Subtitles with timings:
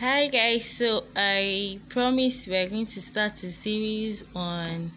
[0.00, 0.68] hi guys.
[0.68, 4.90] So i promised we're going to start a series on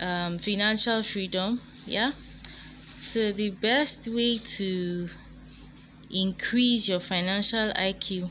[0.00, 2.12] um, financial freedom yeah?
[2.84, 5.08] So the best way to
[6.12, 8.30] increase your financial iq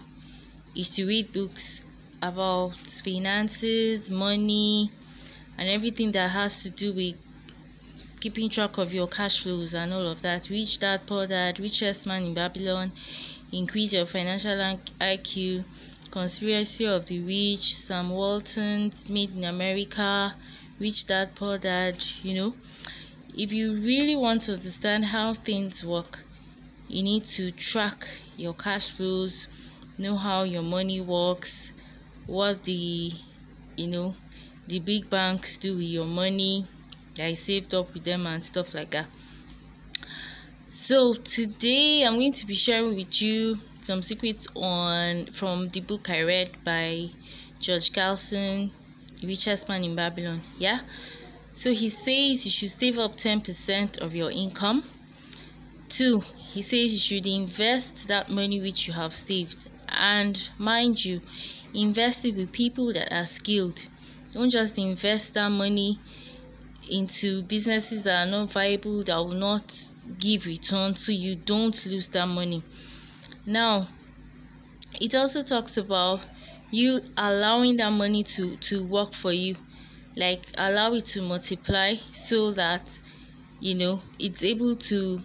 [0.74, 1.82] is to read books
[2.22, 4.90] about finances money
[5.58, 7.16] and everything that has to do with
[8.22, 10.50] keeping track of your cash flows and all of that.
[10.50, 12.94] Rich dad poor dad richest man in babylon
[13.56, 14.58] increase your financial
[15.00, 15.64] IQ,
[16.12, 20.36] conspiracy of the rich, Sam Walton, Made in America,
[20.78, 22.54] Rich Dad Poor Dad, you know.
[23.38, 26.20] If you really want to understand how things work,
[26.90, 28.06] you need to track
[28.36, 29.48] your cash flows,
[29.98, 31.72] know how your money works,
[32.28, 33.12] what the
[33.78, 34.16] you know
[34.68, 36.66] the big banks do with your money
[37.16, 39.06] that you saved up with them and stuff like that
[40.76, 46.10] so today i'm going to be sharing with you some secrets on from the book
[46.10, 47.08] i read by
[47.60, 48.70] george carlson
[49.24, 50.82] richest man in babylon yeah?
[51.56, 54.84] So he says you should save up 10% of your income.
[55.88, 59.66] Two he says you should invest that money which you have saved.
[59.88, 61.22] And mind you
[61.74, 63.88] invest it with people that are skilled.
[64.34, 65.98] Don't just invest that money
[66.92, 72.08] into businesses that are not viable that will not give return so you don't lose
[72.10, 72.64] that money.
[73.46, 73.88] Now
[75.02, 76.22] it also talks about
[76.72, 79.56] you allowing that money to to work for you.
[80.16, 83.00] Like allow it to multiply so that
[83.60, 85.20] you know it's able to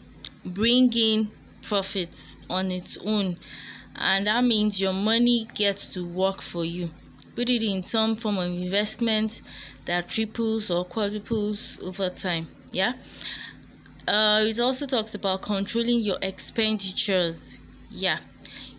[0.45, 1.31] bring in
[1.63, 3.39] profits on its own.
[3.97, 6.91] And that means your money gets to work for you.
[7.37, 9.43] Put it in some form of investment
[9.87, 12.93] that triples or quadruples over time yeah
[14.11, 17.59] uh, it also talks about controlling your expenditures.
[17.91, 18.19] Yeah.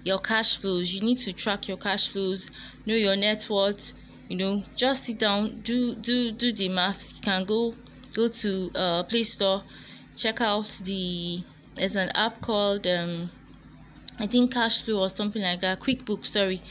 [0.04, 0.94] Your cash flows.
[0.94, 2.50] You need to track your cash flows
[2.86, 3.94] know your net worth
[4.30, 7.74] you know just sit down do do do the math you can go
[8.14, 9.62] go to uh play store
[10.16, 11.40] check out the
[11.76, 13.30] there's an app called um
[14.20, 16.62] i think cash flow or something like that QuickBooks, sorry.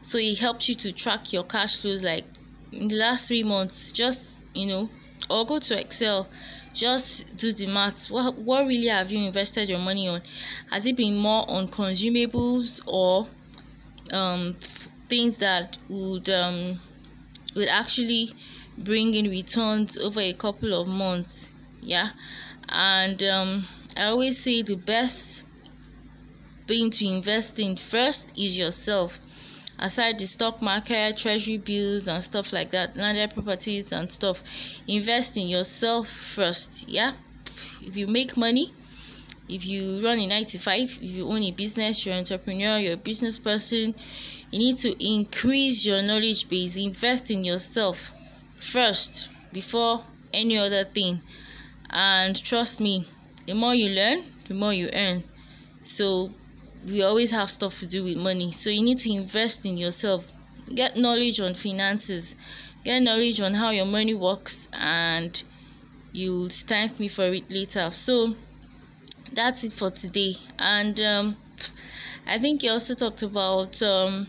[0.00, 2.24] So it helps you to track your cash flows like
[2.72, 4.88] in the last three months just you know
[5.28, 6.28] or go to excel
[6.76, 8.10] just do the maths.
[8.10, 10.22] What what really have you invested your money on?
[10.70, 13.26] Has it been more on consumables or
[14.12, 14.56] um
[15.08, 16.78] things that would um
[17.56, 18.32] would actually
[18.78, 21.50] bring in returns over a couple of months?
[21.80, 22.10] Yeah.
[22.68, 23.64] And um
[23.96, 25.42] i always say the best
[26.66, 29.20] thing to invest in first is yourself
[29.78, 34.42] aside the stock market treasury bills and stuff like that landed properties and stuff
[34.86, 37.12] invest in yourself first yeah?
[37.82, 38.72] If you make money
[39.48, 42.96] if you run a 95 if you own a business you're an entrepreneur you're a
[42.96, 43.94] business person
[44.50, 48.12] you need to increase your knowledge base invest in yourself
[48.58, 51.20] first before any other thing.
[51.90, 53.06] And trust me
[53.46, 55.24] the more you learn the more you earn.
[55.82, 56.30] So
[56.86, 58.52] we always have stuff to do with money.
[58.52, 60.32] So you need to invest in yourself.
[60.74, 62.34] Get knowledge on finances.
[62.84, 65.42] Get knowledge on how your money works and
[66.12, 67.90] you'll thank me for it later.
[67.92, 68.34] So
[69.32, 70.36] that's it for today.
[70.58, 71.36] And um,
[72.26, 74.26] i think you also talked about um,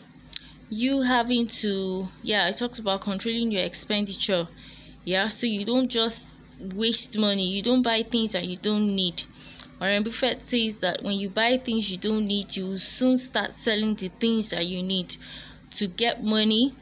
[0.69, 4.47] you having to yeah i talked about controlling your expenditure.
[5.03, 7.47] Yeah so you don't just waste money.
[7.47, 9.23] You don't buy things that you don't need
[9.79, 13.53] Warren Buffett says that when you buy things you don't need, you will soon start
[13.53, 15.15] selling the things that you need
[15.71, 16.73] to get money,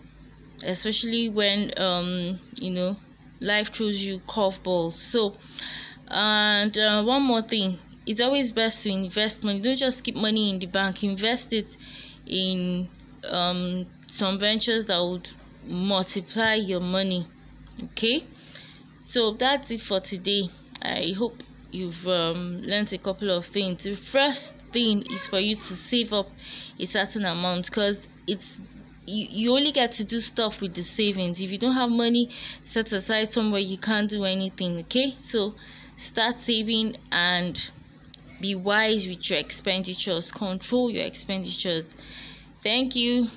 [0.66, 2.96] especially when um you know
[3.42, 4.94] life throws you curveballs.
[4.94, 5.34] So,
[6.08, 9.60] and uh, one more thing, it's always best to invest money.
[9.60, 11.04] Don't just keep money in the bank.
[11.04, 11.76] Invest it
[12.28, 12.88] in
[13.30, 15.28] um some ventures that would
[15.68, 17.26] multiply your money.
[17.84, 18.22] Okay,
[19.02, 20.50] so that's it for today.
[20.82, 23.84] I hope you've um, learned a couple of things.
[23.84, 26.30] The first thing is for you to save up
[26.80, 28.58] a certain amount because it's
[29.08, 31.42] you, you only get to do stuff with the savings.
[31.42, 32.30] If you don't have money
[32.62, 34.80] set aside somewhere, you can't do anything.
[34.80, 35.56] Okay, so
[35.96, 37.70] start saving and
[38.42, 40.32] be wise with your expenditures.
[40.32, 41.96] Control your expenditures.
[42.62, 43.28] Thank you.